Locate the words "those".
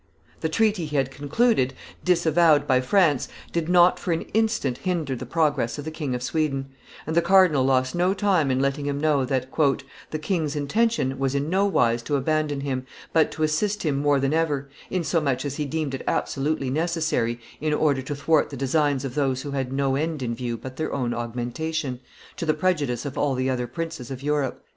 19.13-19.43